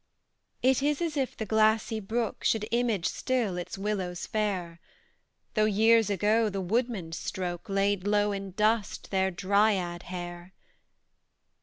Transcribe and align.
It 0.63 0.81
is 0.81 0.99
as 0.99 1.15
if 1.15 1.37
the 1.37 1.45
glassy 1.45 1.99
brook 1.99 2.43
Should 2.43 2.67
image 2.71 3.05
still 3.05 3.55
its 3.55 3.77
willows 3.77 4.25
fair, 4.25 4.79
Though 5.53 5.65
years 5.65 6.09
ago 6.09 6.49
the 6.49 6.59
woodman's 6.59 7.19
stroke 7.19 7.69
Laid 7.69 8.07
low 8.07 8.31
in 8.31 8.53
dust 8.53 9.11
their 9.11 9.29
Dryad 9.29 10.01
hair. 10.01 10.53